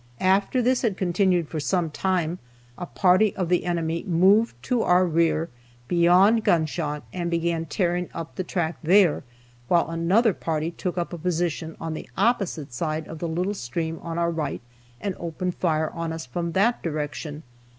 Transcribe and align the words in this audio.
After 0.25 0.63
this 0.63 0.81
had 0.81 0.97
continued 0.97 1.47
for 1.47 1.59
some 1.59 1.91
time, 1.91 2.39
a 2.75 2.87
party 2.87 3.35
of 3.35 3.49
the 3.49 3.65
enemy 3.65 4.03
moved 4.07 4.55
to 4.63 4.81
our 4.81 5.05
rear, 5.05 5.47
beyond 5.87 6.43
gunshot, 6.43 7.03
and 7.13 7.29
began 7.29 7.67
tearing 7.67 8.09
up 8.11 8.33
the 8.33 8.43
track 8.43 8.77
there, 8.81 9.23
while 9.67 9.91
another 9.91 10.33
party 10.33 10.71
took 10.71 10.97
up 10.97 11.13
a 11.13 11.19
position 11.19 11.77
on 11.79 11.93
the 11.93 12.09
opposite 12.17 12.73
side 12.73 13.07
of 13.07 13.19
the 13.19 13.27
little 13.27 13.53
stream 13.53 13.99
on 14.01 14.17
our 14.17 14.31
right, 14.31 14.61
and 14.99 15.13
opened 15.19 15.53
fire 15.53 15.91
on 15.91 16.11
us 16.11 16.25
from 16.25 16.53
that 16.53 16.81
direction. 16.81 17.43